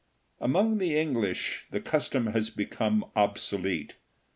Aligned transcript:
Among 0.39 0.79
the 0.79 0.97
English 0.99 1.67
the 1.69 1.79
custom 1.79 2.25
has 2.33 2.49
become 2.49 3.05
obsolete. 3.15 3.97